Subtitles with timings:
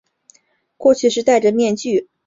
[0.77, 2.11] 过去是戴着面具的神祕人。